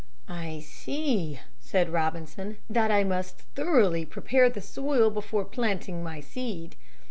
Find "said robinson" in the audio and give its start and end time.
1.59-2.57